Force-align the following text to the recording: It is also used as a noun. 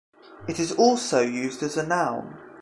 It 0.47 0.59
is 0.59 0.71
also 0.71 1.19
used 1.21 1.61
as 1.61 1.77
a 1.77 1.85
noun. 1.85 2.35